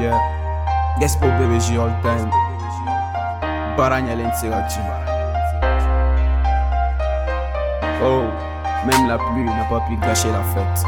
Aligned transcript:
Yeah. 0.00 0.16
Guess 0.98 1.16
pour 1.16 1.28
bébé 1.28 1.60
J 1.60 1.76
all 1.76 1.92
time. 2.00 2.30
Baranya 3.76 4.14
l'interaction. 4.14 4.80
Oh, 8.02 8.24
même 8.86 9.08
la 9.08 9.18
pluie 9.18 9.44
n'a 9.44 9.64
pas 9.68 9.80
pu 9.86 9.96
gâcher 9.96 10.28
la 10.32 10.40
fête. 10.54 10.86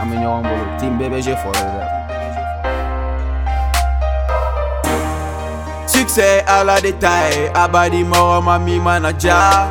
Amenyo 0.00 0.30
Ambolo, 0.30 0.54
Team 0.78 0.98
bébé 0.98 1.20
J 1.20 1.34
forever. 1.34 1.84
Succès 5.88 6.44
à 6.46 6.62
la 6.62 6.80
détail, 6.80 7.50
abadi 7.54 8.04
moro 8.04 8.40
mami 8.40 8.78
manager. 8.78 9.66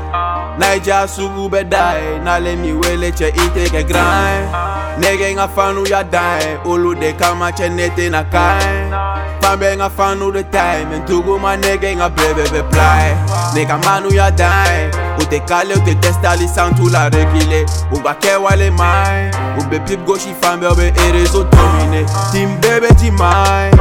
Naija 0.60 1.08
sugu 1.08 1.48
bedai, 1.48 2.20
nale 2.22 2.58
mi 2.58 2.74
wele 2.74 3.12
che 3.14 3.30
ite 3.30 3.70
ke 3.72 3.86
grind. 3.88 4.71
Nege 5.02 5.34
nga 5.34 5.48
fan 5.48 5.76
ya 5.90 6.04
dime 6.04 6.60
Ulu 6.66 6.96
de 6.96 7.14
kama 7.14 7.52
chenete 7.52 8.10
na 8.10 8.24
kain 8.24 8.94
Pambe 9.42 9.76
nga 9.78 9.90
fan 9.90 10.22
ou 10.22 10.32
de 10.32 10.44
time 10.44 11.00
Ntugu 11.00 11.40
ma 11.40 11.58
nege 11.58 11.96
nga 11.96 12.10
bebe 12.10 12.44
be 12.54 12.62
play 12.70 13.16
Nega 13.56 13.78
man 13.78 14.06
ya 14.14 14.30
dime 14.32 14.92
Ou 15.18 15.26
te 15.26 15.40
kale 15.40 15.74
ou 15.74 15.82
te 15.86 15.96
testa 15.96 16.36
li 16.36 16.48
san 16.48 16.74
la 16.94 17.10
rekile. 17.10 17.66
Ou 17.92 18.00
ba 18.02 18.14
ke 18.14 18.38
wale 18.38 18.70
main 18.72 19.32
Ou 19.58 19.66
be 19.70 19.80
pip 19.88 20.06
goshi 20.06 20.34
fambe 20.42 20.66
ou 20.70 20.76
be 20.76 20.94
ere 21.08 21.26
so 21.26 21.44
domine. 21.44 22.06
Tim 22.32 22.58
bebe 22.62 22.94
ti 22.96 23.10
mai 23.12 23.72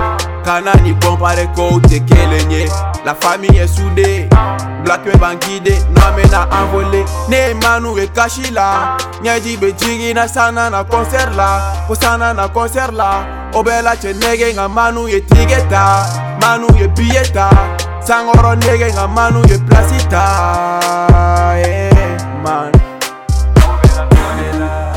Kana 0.45 0.73
ni 0.83 0.95
bare 1.21 1.47
kote 1.55 2.01
kelenye 2.09 2.67
La 3.05 3.15
famille 3.15 3.57
est 3.57 3.67
soudée. 3.67 4.29
Black 4.85 5.07
me 5.07 5.13
bangide 5.17 5.73
namena 5.95 6.49
envolé. 6.51 7.05
Ne 7.29 7.55
manu 7.63 7.99
e 7.99 8.07
kashi 8.09 8.51
la 8.51 8.97
ɲɛji 9.23 9.57
be 9.59 9.73
jigi 9.73 10.15
na 10.15 10.27
sana 10.29 10.69
na 10.71 10.85
concert 10.85 11.35
la 11.37 11.61
ko 11.87 11.95
sana 11.95 12.35
na 12.35 12.49
concert 12.49 12.93
la 12.93 13.25
o 13.55 13.63
bɛɛ 13.63 13.83
lacɛ 13.83 14.13
nɛgɛ 14.21 14.53
nka 14.55 14.69
manu 14.69 15.09
ye 15.09 15.21
tigɛ 15.21 15.69
ta 15.69 16.05
manu 16.41 16.67
ye 16.79 16.89
biye 16.89 17.23
ta 17.33 17.49
sankɔrɔ 18.07 18.57
nɛgɛ 18.61 18.93
nka 18.93 19.07
manu 19.09 19.41
ye 19.49 19.57
plasi 19.59 19.99
ta 20.09 20.25
yeah, 21.57 22.17
man. 22.45 22.73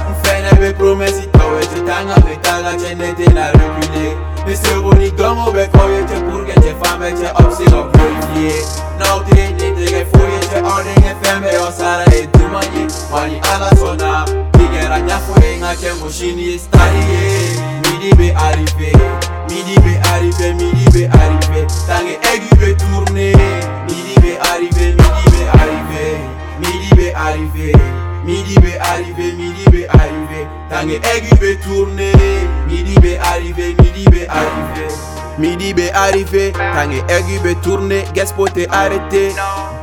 N 0.10 0.14
fɛnɛ 0.24 0.60
be 0.60 0.74
promɛsi 0.74 1.28
tɔwɛ 1.32 1.62
ti 1.72 1.80
tanga 1.88 2.16
be 2.26 2.36
taga 2.42 2.72
cɛ 2.76 2.98
ne 2.98 3.14
tena 3.14 3.52
recule 3.52 4.33
Ty 4.46 4.56
z 4.56 4.82
boli 4.84 5.12
domu 5.12 5.52
bekuje 5.52 6.08
Cię 6.08 6.20
burgę, 6.32 6.54
cię 6.54 6.74
famę, 6.84 7.12
cię 7.14 7.34
obsynokuje 7.34 8.54
No 9.00 9.20
ty 9.20 9.36
nie 9.36 9.72
dygefuje 9.72 10.40
Cię 10.52 10.64
ory 10.64 10.90
nie 11.02 11.60
o 11.60 11.68
Osara 11.68 12.06
i 12.06 12.28
dumani 12.28 12.88
Wani 13.12 13.42
ala 13.54 13.70
sona 13.70 14.26
Digera 14.58 15.00
nyafuye 15.00 15.58
nga 15.58 15.76
cię 15.76 15.94
mushini 15.94 16.60
Stariye 16.60 17.30
Midi 17.84 18.16
be 18.16 18.36
arrive 18.38 18.92
Midi 19.50 19.76
be 19.76 20.02
arrive, 20.14 20.54
midi 20.54 20.86
be 20.92 21.10
arrive 21.10 21.68
Tange 21.88 22.18
aigu 22.32 22.56
be 22.56 22.76
tourne 22.76 23.32
Midi 23.88 24.22
be 24.22 24.38
arrive, 24.40 24.86
midi 24.86 25.32
be 25.32 25.44
arrive 25.60 26.20
Midi 26.60 26.96
be 26.96 27.14
arrive 27.16 27.80
Midi 28.26 28.56
be 28.60 28.80
arrive, 28.80 29.38
midi 29.38 29.66
be 29.72 29.88
arrive 29.88 30.48
Tange 30.70 31.00
aigu 31.00 31.36
be 31.40 31.56
tourne 31.56 32.12
Midi 35.38 35.74
be 35.74 35.90
arrivé, 35.94 36.52
tangue 36.52 37.04
aigu 37.10 37.40
be 37.42 37.56
tourné 37.62 38.06
Gespo 38.14 38.48
te 38.48 38.68
arrêté. 38.70 39.34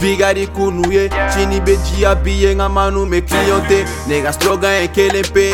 Bigari 0.00 0.46
kunouye 0.46 1.10
Chini 1.32 1.60
be 1.60 1.76
jia 1.84 2.14
biye 2.14 2.54
nga 2.54 2.68
manu 2.68 3.06
me 3.06 3.20
clienté. 3.20 3.84
Nega 4.06 4.32
slogan 4.32 4.82
e 4.82 4.88
kelempe 4.88 5.50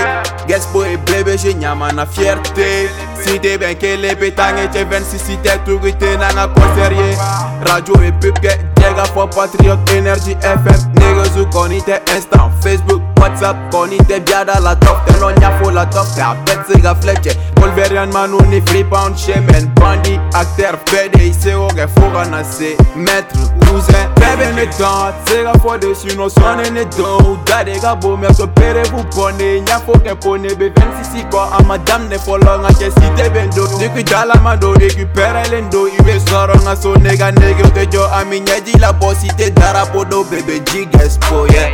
Gespo 0.46 0.84
e 0.84 0.96
blebe 0.96 1.36
je 1.38 1.54
nyama 1.54 1.92
na 1.92 2.06
fierté. 2.06 2.88
Si 3.22 3.38
te 3.40 3.56
ben 3.58 3.76
kelempe 3.76 4.34
tangue 4.34 4.68
che 4.68 4.84
ven 4.84 5.04
si 5.04 5.18
si 5.18 5.36
te 5.42 5.58
tugite 5.64 6.16
na 6.18 6.32
nga 6.32 6.48
conserrier 6.48 7.16
Radio 7.62 8.02
e 8.02 8.12
pipke 8.12 8.65
collega 8.86 9.12
voor 9.12 9.28
Patriot 9.28 9.90
Energy 9.90 10.36
FM 10.40 10.90
Niggas 10.92 11.28
hoe 11.28 11.48
kon 11.48 11.68
niet 11.68 11.84
de 11.84 12.00
Insta, 12.14 12.50
Facebook, 12.60 13.00
Whatsapp 13.14 13.56
Kon 13.70 13.88
niet 13.88 14.08
de 14.08 14.20
biada 14.20 14.60
la 14.60 14.76
top, 14.76 15.00
en 15.06 15.24
on 15.24 15.32
ja 15.40 15.58
voor 15.62 15.72
la 15.72 15.86
top. 15.86 16.06
Ja, 16.16 16.36
bet 16.44 16.58
ze 16.70 16.80
ga 16.80 16.96
fletje 16.96 17.32
Polverian 17.54 18.08
man 18.08 18.30
hoe 18.30 18.46
niet 18.46 18.68
free 18.68 18.84
pound 18.84 19.18
shaman 19.18 19.72
Bandi, 19.72 20.20
acteur, 20.30 20.78
VDC, 20.84 21.56
ook 21.56 21.72
en 21.72 21.90
vroeg 21.94 22.14
aan 22.14 22.30
C 22.30 22.76
Maître, 22.94 23.38
cousin 23.58 24.15
temps, 24.64 25.12
c'est 25.26 25.42
la 25.42 25.52
fois 25.54 25.76
de 25.78 25.92
sur 25.92 26.16
nos 26.16 26.28
soins 26.28 26.56
et 26.62 26.84
dos. 26.96 27.36
Dadé 27.44 27.78
gabo, 27.80 28.16
mais 28.16 28.32
ce 28.32 28.44
père 28.44 28.82
vous 28.92 29.04
prenez, 29.10 29.60
n'y 29.60 29.70
a 29.70 29.78
faut 29.78 29.98
qu'un 29.98 30.16
poney, 30.16 30.48
B26 30.48 31.28
quoi, 31.30 31.50
à 31.58 31.62
madame 31.62 32.08
n'est 32.08 32.18
pas 32.18 32.38
long, 32.38 32.64
à 32.64 32.72
qu'est-ce 32.72 32.94
qui 32.94 33.10
t'est 33.16 33.30
bendo. 33.30 33.66
Depuis 33.78 34.04
Dalamando, 34.04 34.72
récupère 34.72 35.34
l'endo, 35.52 35.88
il 35.88 36.04
veut 36.04 36.18
sortir 36.20 36.68
à 36.68 36.76
son 36.76 36.94
nega, 36.94 37.32
nega, 37.32 37.68
te 37.70 37.94
jo, 37.94 38.02
à 38.12 38.24
mignadi, 38.24 38.72
la 38.78 38.92
bossité, 38.92 39.50
darapodo, 39.50 40.24
bébé, 40.24 40.62
jigespo, 40.72 41.46
yeah. 41.50 41.70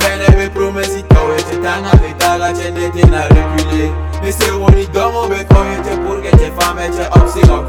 Fais 0.00 0.38
les 0.38 0.48
promesses, 0.48 1.04
toi, 1.08 1.20
et 1.38 1.42
t'es 1.42 1.56
tanga, 1.56 1.90
t'es 1.92 2.24
tanga, 2.24 2.52
t'es 2.52 3.06
n'a 3.06 3.22
reculé. 3.22 3.92
Mais 4.22 4.32
c'est 4.32 4.50
on 4.50 4.68
y 4.68 4.86
donne, 4.88 5.12
on 5.14 5.28
veut 5.28 5.44
qu'on 5.48 5.64
y 5.64 5.82
te 5.82 5.96
pour 6.04 6.20
que 6.22 6.30
tes 6.36 6.52
femmes, 6.58 6.78
t'es 6.78 7.20
obsédé. 7.20 7.59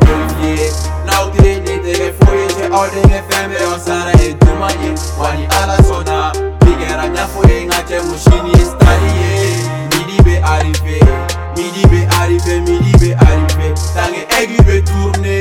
Midi 11.58 11.86
be 11.88 12.08
arrivé, 12.20 12.62
midi 12.62 12.92
be 13.00 13.14
arrivé 13.14 13.74
Tangue 13.94 14.26
aigu 14.38 14.64
be 14.64 14.82
tourné 14.82 15.40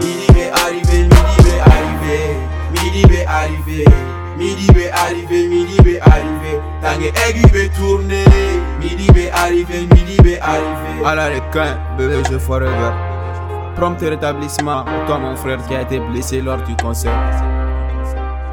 Midi 0.00 0.26
be 0.34 0.50
arrivé, 0.52 1.08
midi 1.08 1.36
be 1.42 1.54
arrivé 1.72 2.16
Midi 2.72 3.02
be 3.08 3.24
arrivé 3.26 3.84
Midi 4.36 4.66
be 4.72 4.90
arrivé, 4.92 5.48
midi 5.48 5.82
be 5.82 5.98
arrivé 6.00 6.60
Tangue 6.82 7.10
aigu 7.24 7.48
be 7.52 7.68
tourné 7.70 8.24
Midi 8.80 9.06
be 9.12 9.30
arrivé, 9.32 9.86
midi 9.94 10.16
be 10.22 10.38
arrivé 10.42 11.04
À 11.04 11.14
la 11.14 11.28
requin, 11.28 11.78
bébé 11.96 12.22
je 12.30 12.38
forever 12.38 13.15
Prompt 13.76 14.00
rétablissement 14.00 14.84
pour 14.84 15.04
toi 15.04 15.18
mon 15.18 15.36
frère 15.36 15.58
qui 15.66 15.74
a 15.76 15.82
été 15.82 16.00
blessé 16.00 16.40
lors 16.40 16.62
du 16.62 16.74
concert. 16.76 17.12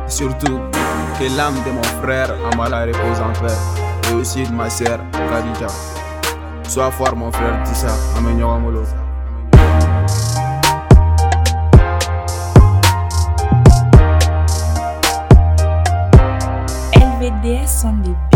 Surtout 0.06 0.60
que 1.18 1.38
l'âme 1.38 1.56
de 1.66 1.72
mon 1.72 1.84
frère 2.04 2.36
Amala 2.52 2.82
repose 2.82 3.22
en 3.22 3.32
paix. 3.40 3.54
Et 4.12 4.16
aussi 4.16 4.44
de 4.44 4.52
ma 4.52 4.70
sœur 4.70 5.00
Khadija. 5.14 5.68
Sois 6.68 6.92
fort 6.92 7.16
mon 7.16 7.32
frère, 7.32 7.64
dis 7.64 7.74
ça, 7.74 7.88
amenyo 8.18 8.50
amolo 8.50 8.84
LVDS 16.96 17.86
on 17.86 18.02
the 18.02 18.10
beat. 18.10 18.33